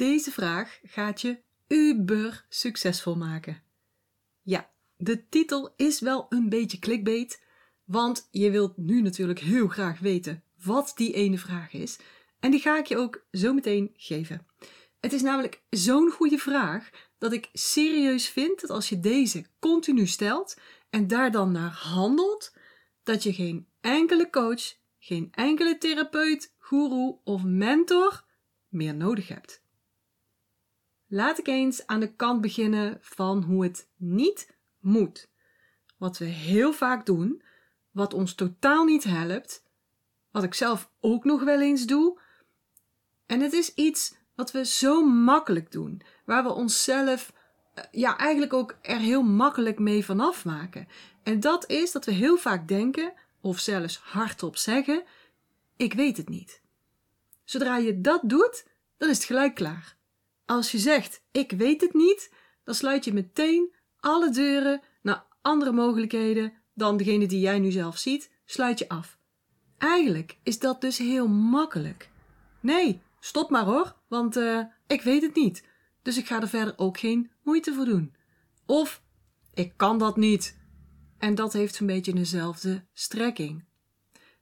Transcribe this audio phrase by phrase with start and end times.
[0.00, 1.38] Deze vraag gaat je
[1.68, 3.62] uber succesvol maken.
[4.42, 7.42] Ja, de titel is wel een beetje clickbait,
[7.84, 11.98] want je wilt nu natuurlijk heel graag weten wat die ene vraag is.
[12.38, 14.46] En die ga ik je ook zo meteen geven.
[15.00, 20.06] Het is namelijk zo'n goede vraag dat ik serieus vind dat als je deze continu
[20.06, 20.56] stelt
[20.90, 22.56] en daar dan naar handelt,
[23.02, 28.24] dat je geen enkele coach, geen enkele therapeut, guru of mentor
[28.68, 29.59] meer nodig hebt.
[31.12, 35.28] Laat ik eens aan de kant beginnen van hoe het niet moet.
[35.96, 37.42] Wat we heel vaak doen,
[37.90, 39.64] wat ons totaal niet helpt,
[40.30, 42.20] wat ik zelf ook nog wel eens doe.
[43.26, 47.32] En het is iets wat we zo makkelijk doen, waar we onszelf
[47.74, 50.88] eh, ja, eigenlijk ook er heel makkelijk mee vanaf maken.
[51.22, 55.02] En dat is dat we heel vaak denken, of zelfs hardop zeggen:
[55.76, 56.62] Ik weet het niet.
[57.44, 59.98] Zodra je dat doet, dan is het gelijk klaar.
[60.50, 62.32] Als je zegt: Ik weet het niet,
[62.64, 67.98] dan sluit je meteen alle deuren naar andere mogelijkheden dan degene die jij nu zelf
[67.98, 69.18] ziet, sluit je af.
[69.78, 72.10] Eigenlijk is dat dus heel makkelijk.
[72.60, 75.64] Nee, stop maar hoor, want uh, ik weet het niet.
[76.02, 78.14] Dus ik ga er verder ook geen moeite voor doen.
[78.66, 79.02] Of
[79.54, 80.58] ik kan dat niet.
[81.18, 83.64] En dat heeft een beetje dezelfde strekking.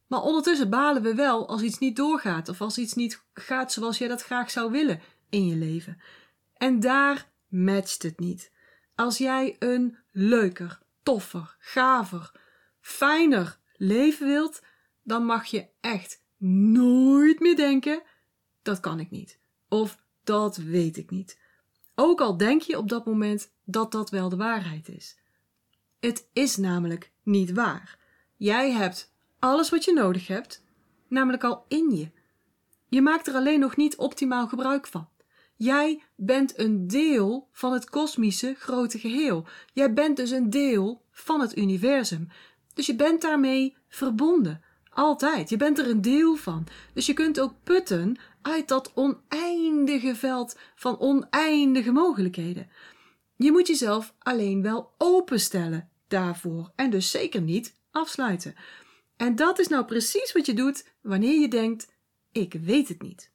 [0.06, 3.98] Maar ondertussen balen we wel als iets niet doorgaat of als iets niet gaat zoals
[3.98, 5.00] jij dat graag zou willen
[5.30, 6.00] in je leven.
[6.56, 8.52] En daar matcht het niet.
[8.94, 12.32] Als jij een leuker, toffer, gaver,
[12.80, 14.62] fijner leven wilt,
[15.02, 16.22] dan mag je echt
[16.72, 18.02] nooit meer denken:
[18.62, 19.38] dat kan ik niet.
[19.68, 21.38] Of dat weet ik niet.
[21.94, 25.18] Ook al denk je op dat moment dat dat wel de waarheid is.
[26.00, 27.98] Het is namelijk niet waar.
[28.36, 30.64] Jij hebt alles wat je nodig hebt,
[31.08, 32.10] namelijk al in je.
[32.88, 35.08] Je maakt er alleen nog niet optimaal gebruik van.
[35.58, 39.46] Jij bent een deel van het kosmische grote geheel.
[39.72, 42.28] Jij bent dus een deel van het universum.
[42.74, 44.62] Dus je bent daarmee verbonden.
[44.90, 45.48] Altijd.
[45.48, 46.66] Je bent er een deel van.
[46.94, 52.70] Dus je kunt ook putten uit dat oneindige veld van oneindige mogelijkheden.
[53.36, 58.54] Je moet jezelf alleen wel openstellen daarvoor en dus zeker niet afsluiten.
[59.16, 61.88] En dat is nou precies wat je doet wanneer je denkt:
[62.32, 63.32] ik weet het niet.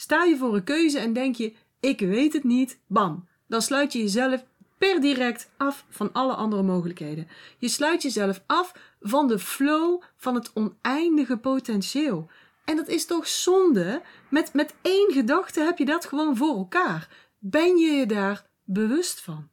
[0.00, 3.92] Sta je voor een keuze en denk je: ik weet het niet, bam, dan sluit
[3.92, 4.44] je jezelf
[4.78, 7.28] per direct af van alle andere mogelijkheden.
[7.58, 12.30] Je sluit jezelf af van de flow van het oneindige potentieel.
[12.64, 14.02] En dat is toch zonde?
[14.28, 17.08] Met, met één gedachte heb je dat gewoon voor elkaar.
[17.38, 19.48] Ben je je daar bewust van?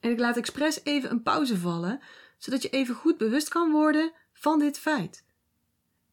[0.00, 2.00] En ik laat expres even een pauze vallen,
[2.38, 5.24] zodat je even goed bewust kan worden van dit feit.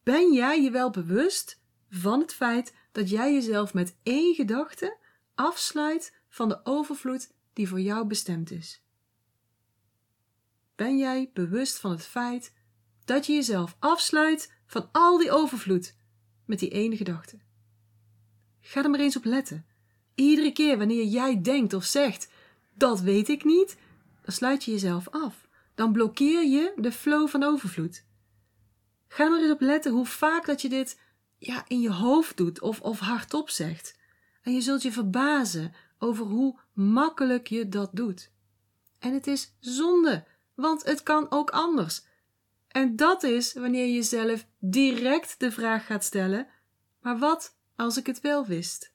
[0.04, 1.64] Ben jij je wel bewust
[1.96, 4.98] van het feit dat jij jezelf met één gedachte
[5.36, 8.84] afsluit van de overvloed die voor jou bestemd is?
[10.76, 12.54] Ben jij bewust van het feit
[13.06, 15.96] dat je jezelf afsluit van al die overvloed
[16.46, 17.38] met die ene gedachte?
[18.60, 19.66] Ga er maar eens op letten.
[20.16, 22.30] Iedere keer wanneer jij denkt of zegt:
[22.74, 23.78] dat weet ik niet,
[24.22, 25.48] dan sluit je jezelf af.
[25.76, 28.06] Dan blokkeer je de flow van overvloed.
[29.08, 31.00] Ga er maar eens op letten hoe vaak dat je dit
[31.38, 33.96] ja, in je hoofd doet of, of hardop zegt.
[34.42, 38.32] En je zult je verbazen over hoe makkelijk je dat doet.
[39.00, 42.04] En het is zonde, want het kan ook anders.
[42.68, 46.48] En dat is wanneer je zelf direct de vraag gaat stellen:
[47.00, 48.94] maar wat als ik het wel wist?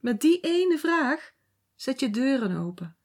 [0.00, 1.32] Met die ene vraag
[1.74, 2.96] zet je deuren open.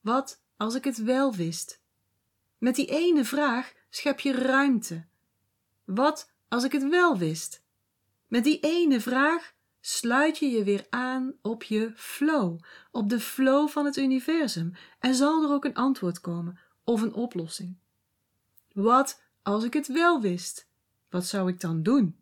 [0.00, 1.80] Wat als ik het wel wist?
[2.58, 5.06] Met die ene vraag schep je ruimte.
[5.84, 7.62] Wat als ik het wel wist?
[8.26, 12.58] Met die ene vraag sluit je je weer aan op je flow,
[12.90, 17.14] op de flow van het universum, en zal er ook een antwoord komen of een
[17.14, 17.76] oplossing.
[18.72, 20.68] Wat als ik het wel wist?
[21.10, 22.18] Wat zou ik dan doen?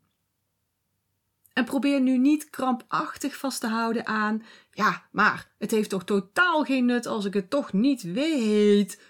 [1.52, 4.42] En probeer nu niet krampachtig vast te houden aan,
[4.72, 9.02] ja, maar het heeft toch totaal geen nut als ik het toch niet weet.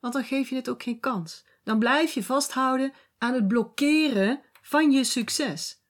[0.00, 1.44] Want dan geef je het ook geen kans.
[1.64, 4.40] Dan blijf je vasthouden aan het blokkeren
[4.70, 5.82] van je succes.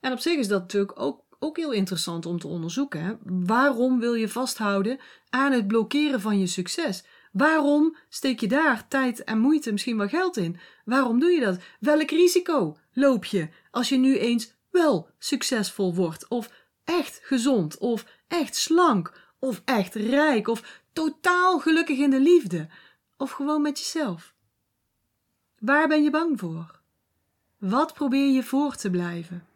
[0.00, 3.04] En op zich is dat natuurlijk ook, ook heel interessant om te onderzoeken.
[3.04, 3.14] Hè?
[3.24, 7.04] Waarom wil je vasthouden aan het blokkeren van je succes?
[7.32, 10.58] Waarom steek je daar tijd en moeite, misschien wel geld in?
[10.84, 11.60] Waarom doe je dat?
[11.80, 16.50] Welk risico loop je als je nu eens wel succesvol wordt, of
[16.84, 22.68] echt gezond, of echt slank, of echt rijk, of totaal gelukkig in de liefde,
[23.16, 24.34] of gewoon met jezelf?
[25.58, 26.81] Waar ben je bang voor?
[27.62, 29.46] Wat probeer je voor te blijven?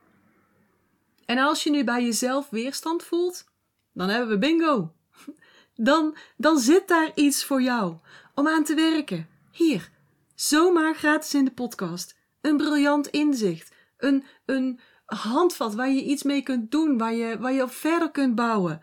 [1.24, 3.44] En als je nu bij jezelf weerstand voelt,
[3.92, 4.92] dan hebben we bingo.
[5.74, 7.96] Dan, dan zit daar iets voor jou
[8.34, 9.28] om aan te werken.
[9.50, 9.90] Hier,
[10.34, 12.16] zomaar gratis in de podcast.
[12.40, 13.74] Een briljant inzicht.
[13.96, 18.10] Een, een handvat waar je iets mee kunt doen, waar je, waar je op verder
[18.10, 18.82] kunt bouwen.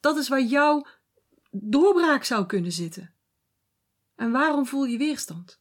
[0.00, 0.86] Dat is waar jouw
[1.50, 3.14] doorbraak zou kunnen zitten.
[4.14, 5.60] En waarom voel je weerstand?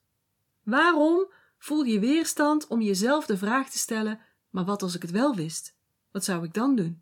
[0.63, 1.31] Waarom
[1.65, 4.19] voel je weerstand om jezelf de vraag te stellen:
[4.49, 5.75] maar wat als ik het wel wist?
[6.11, 7.01] Wat zou ik dan doen?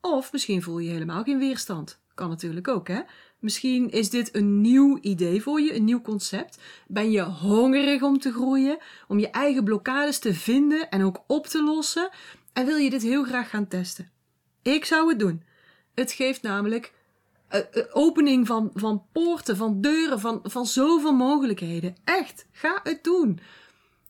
[0.00, 2.00] Of misschien voel je helemaal geen weerstand.
[2.14, 3.00] Kan natuurlijk ook, hè?
[3.38, 6.58] Misschien is dit een nieuw idee voor je, een nieuw concept.
[6.86, 8.78] Ben je hongerig om te groeien,
[9.08, 12.10] om je eigen blokkades te vinden en ook op te lossen?
[12.52, 14.10] En wil je dit heel graag gaan testen?
[14.62, 15.42] Ik zou het doen.
[15.94, 16.92] Het geeft namelijk
[17.52, 21.96] uh, opening van, van poorten, van deuren, van, van zoveel mogelijkheden.
[22.04, 23.40] Echt, ga het doen.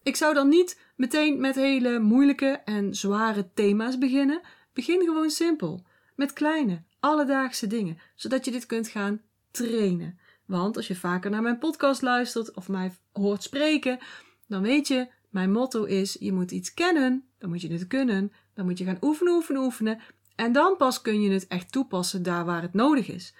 [0.02, 4.40] Ik zou dan niet meteen met hele moeilijke en zware thema's beginnen.
[4.72, 9.20] Begin gewoon simpel, met kleine, alledaagse dingen, zodat je dit kunt gaan
[9.50, 10.18] trainen.
[10.46, 13.98] Want als je vaker naar mijn podcast luistert of mij hoort spreken,
[14.46, 18.32] dan weet je, mijn motto is: je moet iets kennen, dan moet je het kunnen,
[18.54, 20.00] dan moet je gaan oefenen, oefenen, oefenen.
[20.40, 23.34] En dan pas kun je het echt toepassen daar waar het nodig is.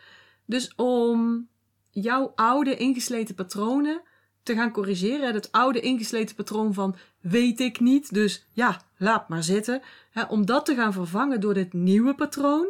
[0.47, 1.49] Dus om
[1.91, 4.03] jouw oude ingesleten patronen
[4.43, 9.43] te gaan corrigeren, het oude ingesleten patroon van weet ik niet, dus ja, laat maar
[9.43, 9.83] zitten,
[10.29, 12.69] om dat te gaan vervangen door dit nieuwe patroon,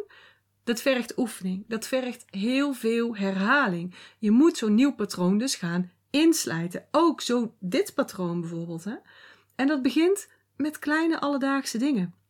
[0.63, 1.65] dat vergt oefening.
[1.67, 3.95] Dat vergt heel veel herhaling.
[4.19, 6.85] Je moet zo'n nieuw patroon dus gaan inslijten.
[6.91, 8.83] Ook zo dit patroon bijvoorbeeld.
[8.83, 8.95] Hè?
[9.55, 12.20] En dat begint met kleine alledaagse dingen.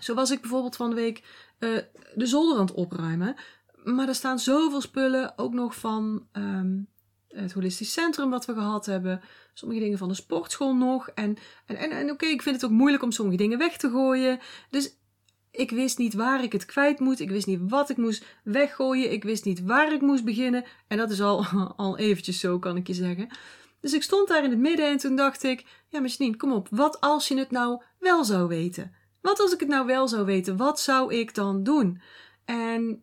[0.00, 1.22] Zo was ik bijvoorbeeld van de week
[1.58, 1.78] uh,
[2.14, 3.36] de zolder aan het opruimen.
[3.84, 6.88] Maar er staan zoveel spullen, ook nog van um,
[7.28, 9.20] het holistisch centrum wat we gehad hebben.
[9.54, 11.08] Sommige dingen van de sportschool nog.
[11.08, 14.38] En, en, en, oké, ik vind het ook moeilijk om sommige dingen weg te gooien.
[14.70, 14.98] Dus
[15.50, 17.20] ik wist niet waar ik het kwijt moet.
[17.20, 19.12] Ik wist niet wat ik moest weggooien.
[19.12, 20.64] Ik wist niet waar ik moest beginnen.
[20.88, 21.44] En dat is al,
[21.76, 23.28] al eventjes zo, kan ik je zeggen.
[23.80, 26.68] Dus ik stond daar in het midden en toen dacht ik: Ja, maar kom op.
[26.70, 28.94] Wat als je het nou wel zou weten?
[29.26, 30.56] Wat als ik het nou wel zou weten?
[30.56, 32.00] Wat zou ik dan doen?
[32.44, 33.02] En,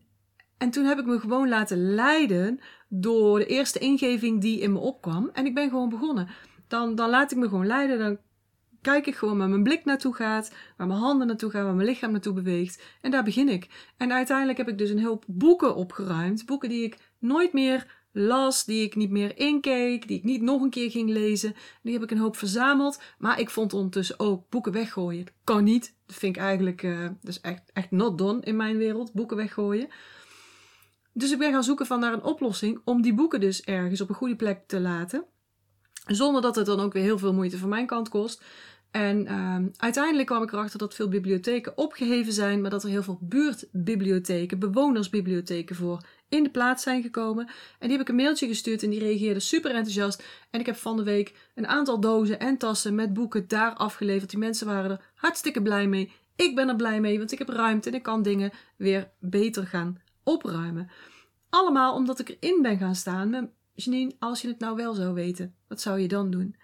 [0.58, 2.60] en toen heb ik me gewoon laten leiden
[2.90, 5.30] door de eerste ingeving die in me opkwam.
[5.34, 6.28] En ik ben gewoon begonnen.
[6.68, 8.00] Dan, dan laat ik me gewoon leiden.
[8.00, 8.18] Dan
[8.82, 11.88] kijk ik gewoon waar mijn blik naartoe gaat, waar mijn handen naartoe gaan, waar mijn
[11.88, 12.84] lichaam naartoe beweegt.
[13.02, 13.92] En daar begin ik.
[13.98, 16.46] En uiteindelijk heb ik dus een hoop boeken opgeruimd.
[16.46, 20.62] Boeken die ik nooit meer las, die ik niet meer inkeek, die ik niet nog
[20.62, 21.56] een keer ging lezen.
[21.82, 23.02] Die heb ik een hoop verzameld.
[23.18, 25.26] Maar ik vond ondertussen ook boeken weggooien.
[25.26, 25.96] Dat kan niet.
[26.06, 26.88] Dat vind ik eigenlijk,
[27.22, 29.88] is echt, echt not done in mijn wereld, boeken weggooien.
[31.14, 34.10] Dus ik ben gaan zoeken van naar een oplossing om die boeken dus ergens op
[34.10, 35.26] een goede plek te laten.
[36.06, 38.44] Zonder dat het dan ook weer heel veel moeite van mijn kant kost.
[38.92, 43.04] En uh, uiteindelijk kwam ik erachter dat veel bibliotheken opgeheven zijn, maar dat er heel
[43.04, 47.48] veel buurtbibliotheken, bewonersbibliotheken voor in de plaats zijn gekomen.
[47.80, 50.24] En die heb ik een mailtje gestuurd en die reageerde super enthousiast.
[50.50, 54.30] En ik heb van de week een aantal dozen en tassen met boeken daar afgeleverd.
[54.30, 56.12] Die mensen waren er hartstikke blij mee.
[56.36, 59.68] Ik ben er blij mee, want ik heb ruimte en ik kan dingen weer beter
[59.68, 60.90] gaan opruimen.
[61.50, 65.56] Allemaal omdat ik erin ben gaan staan Janine, als je het nou wel zou weten,
[65.68, 66.56] wat zou je dan doen?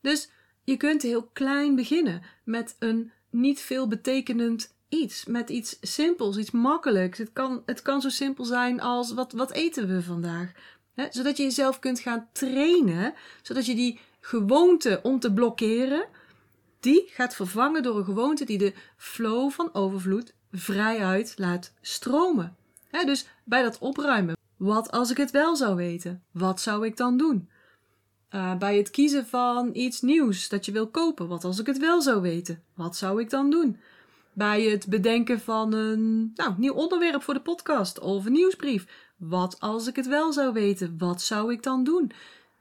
[0.00, 0.30] Dus
[0.64, 5.24] je kunt heel klein beginnen met een niet veel betekenend iets.
[5.24, 7.18] Met iets simpels, iets makkelijks.
[7.18, 10.52] Het kan, het kan zo simpel zijn als wat, wat eten we vandaag?
[11.10, 16.06] Zodat je jezelf kunt gaan trainen, zodat je die gewoonte om te blokkeren,
[16.80, 22.56] die gaat vervangen door een gewoonte die de flow van overvloed vrijuit laat stromen.
[23.04, 24.36] Dus bij dat opruimen.
[24.56, 26.22] Wat als ik het wel zou weten?
[26.32, 27.48] Wat zou ik dan doen?
[28.30, 31.28] Uh, bij het kiezen van iets nieuws dat je wil kopen.
[31.28, 32.62] Wat als ik het wel zou weten?
[32.74, 33.80] Wat zou ik dan doen?
[34.38, 38.86] Bij het bedenken van een nou, nieuw onderwerp voor de podcast of een nieuwsbrief.
[39.16, 40.94] Wat als ik het wel zou weten?
[40.98, 42.12] Wat zou ik dan doen?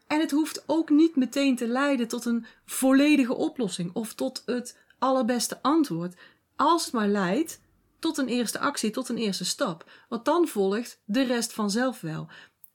[0.08, 4.78] En het hoeft ook niet meteen te leiden tot een volledige oplossing of tot het
[5.00, 6.16] allerbeste antwoord.
[6.56, 7.62] Als het maar leidt
[8.00, 9.90] tot een eerste actie, tot een eerste stap.
[10.10, 12.28] Want dan volgt de rest vanzelf wel.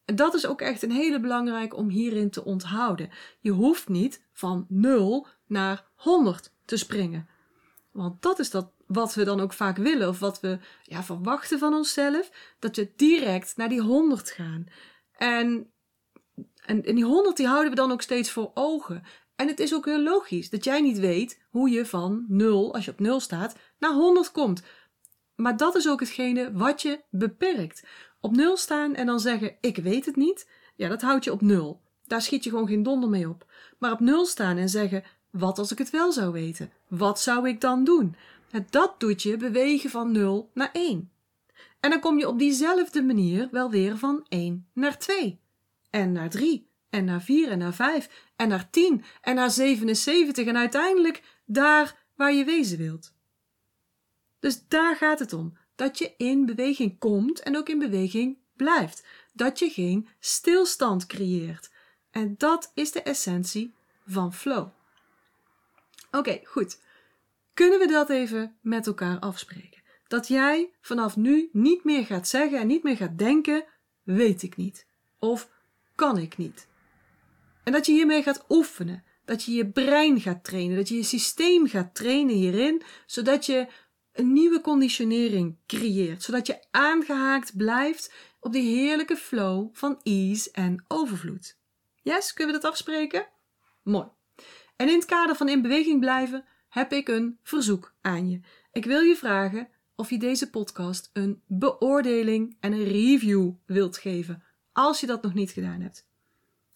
[0.05, 3.11] Dat is ook echt een hele belangrijke om hierin te onthouden.
[3.41, 7.29] Je hoeft niet van 0 naar 100 te springen.
[7.93, 11.59] Want dat is dat wat we dan ook vaak willen, of wat we ja, verwachten
[11.59, 14.67] van onszelf, dat we direct naar die 100 gaan.
[15.13, 15.73] En,
[16.65, 19.03] en, die 100 die houden we dan ook steeds voor ogen.
[19.37, 22.85] En het is ook heel logisch dat jij niet weet hoe je van 0, als
[22.85, 24.63] je op 0 staat, naar 100 komt.
[25.35, 27.87] Maar dat is ook hetgene wat je beperkt.
[28.21, 31.41] Op 0 staan en dan zeggen: Ik weet het niet, ja, dat houdt je op
[31.41, 31.83] 0.
[32.07, 33.47] Daar schiet je gewoon geen donder mee op.
[33.79, 36.73] Maar op 0 staan en zeggen: Wat als ik het wel zou weten?
[36.89, 38.17] Wat zou ik dan doen?
[38.71, 41.13] Dat doet je bewegen van 0 naar 1.
[41.81, 45.41] En dan kom je op diezelfde manier wel weer van 1 naar 2.
[45.91, 46.71] En naar 3.
[46.91, 48.31] En naar 4 en naar 5.
[48.37, 49.05] En naar 10.
[49.21, 50.47] En naar 77.
[50.47, 53.15] En uiteindelijk daar waar je wezen wilt.
[54.39, 55.57] Dus daar gaat het om.
[55.75, 59.07] Dat je in beweging komt en ook in beweging blijft.
[59.33, 61.71] Dat je geen stilstand creëert.
[62.11, 63.75] En dat is de essentie
[64.07, 64.69] van flow.
[66.11, 66.79] Oké, goed.
[67.55, 69.83] Kunnen we dat even met elkaar afspreken?
[70.09, 73.65] Dat jij vanaf nu niet meer gaat zeggen en niet meer gaat denken:
[74.03, 74.87] weet ik niet.
[75.19, 75.51] Of
[75.95, 76.69] kan ik niet.
[77.65, 79.05] En dat je hiermee gaat oefenen.
[79.25, 80.77] Dat je je brein gaat trainen.
[80.77, 82.83] Dat je je systeem gaat trainen hierin.
[83.07, 83.67] Zodat je
[84.13, 86.23] een nieuwe conditionering creëert.
[86.23, 91.59] Zodat je aangehaakt blijft op die heerlijke flow van ease en overvloed.
[92.03, 93.29] Yes, kunnen we dat afspreken?
[93.83, 94.09] Mooi.
[94.77, 98.41] En in het kader van in beweging blijven heb ik een verzoek aan je.
[98.73, 104.43] Ik wil je vragen of je deze podcast een beoordeling en een review wilt geven,
[104.73, 106.07] als je dat nog niet gedaan hebt.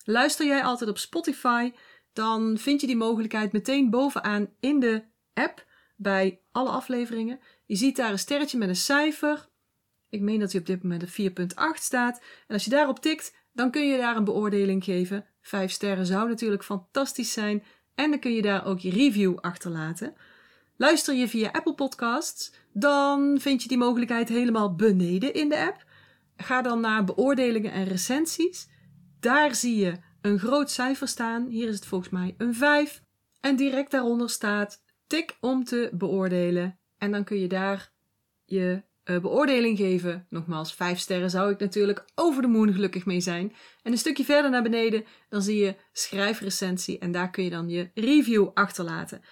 [0.04, 1.72] Luister jij altijd op Spotify,
[2.12, 7.40] dan vind je die mogelijkheid meteen bovenaan in de app bij alle afleveringen.
[7.66, 9.48] Je ziet daar een sterretje met een cijfer.
[10.08, 12.20] Ik meen dat hij op dit moment op 4.8 staat.
[12.46, 15.26] En als je daarop tikt, dan kun je daar een beoordeling geven.
[15.40, 17.62] Vijf sterren zou natuurlijk fantastisch zijn.
[17.96, 20.14] En dan kun je daar ook je review achterlaten.
[20.76, 25.84] Luister je via Apple Podcasts, dan vind je die mogelijkheid helemaal beneden in de app.
[26.36, 28.68] Ga dan naar beoordelingen en recensies.
[29.20, 31.46] Daar zie je een groot cijfer staan.
[31.46, 33.02] Hier is het volgens mij een 5.
[33.40, 36.78] En direct daaronder staat tik om te beoordelen.
[36.98, 37.92] En dan kun je daar
[38.44, 40.26] je uh, beoordeling geven.
[40.28, 43.52] Nogmaals, 5 sterren zou ik natuurlijk over de moon gelukkig mee zijn.
[43.82, 47.68] En een stukje verder naar beneden, dan zie je schrijfrecensie en daar kun je dan
[47.68, 49.22] je review achterlaten.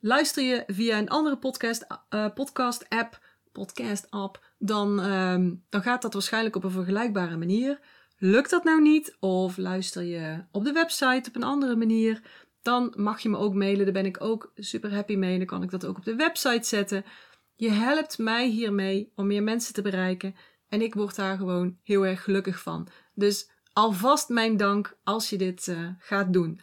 [0.00, 3.20] Luister je via een andere podcast, uh, podcast app,
[3.52, 7.80] podcast app, dan, uh, dan gaat dat waarschijnlijk op een vergelijkbare manier.
[8.18, 12.22] Lukt dat nou niet, of luister je op de website op een andere manier,
[12.64, 13.84] dan mag je me ook mailen.
[13.84, 15.38] Daar ben ik ook super happy mee.
[15.38, 17.04] Dan kan ik dat ook op de website zetten.
[17.56, 20.34] Je helpt mij hiermee om meer mensen te bereiken
[20.68, 22.88] en ik word daar gewoon heel erg gelukkig van.
[23.14, 26.60] Dus alvast mijn dank als je dit uh, gaat doen.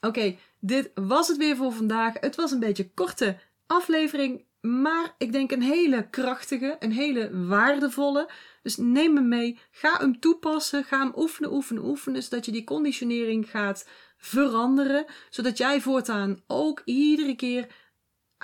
[0.00, 2.14] Oké, dit was het weer voor vandaag.
[2.20, 3.36] Het was een beetje korte
[3.66, 8.30] aflevering, maar ik denk een hele krachtige, een hele waardevolle.
[8.62, 12.64] Dus neem me mee, ga hem toepassen, ga hem oefenen, oefenen, oefenen, zodat je die
[12.64, 17.66] conditionering gaat veranderen, zodat jij voortaan ook iedere keer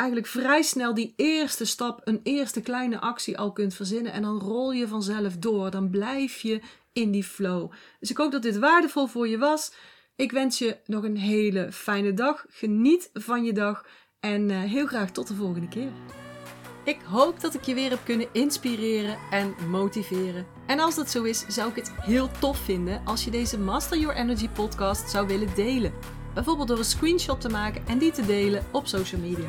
[0.01, 4.13] eigenlijk vrij snel die eerste stap, een eerste kleine actie al kunt verzinnen.
[4.13, 5.71] En dan rol je vanzelf door.
[5.71, 6.61] Dan blijf je
[6.93, 7.71] in die flow.
[8.01, 9.73] Dus ik hoop dat dit waardevol voor je was.
[10.17, 12.45] Ik wens je nog een hele fijne dag.
[12.49, 13.87] Geniet van je dag.
[14.21, 15.91] En uh, heel graag tot de volgende keer.
[16.85, 20.47] Ik hoop dat ik je weer heb kunnen inspireren en motiveren.
[20.67, 23.99] En als dat zo is, zou ik het heel tof vinden als je deze Master
[23.99, 25.93] Your Energy podcast zou willen delen.
[26.35, 29.49] Bijvoorbeeld door een screenshot te maken en die te delen op social media.